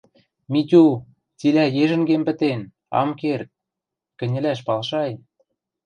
Митю... 0.51 0.83
цилӓ 1.39 1.65
ежӹнгем 1.83 2.21
пӹтен... 2.27 2.61
ам 3.01 3.09
керд... 3.19 3.49
кӹньӹлӓш 4.19 4.59
палшай... 4.67 5.11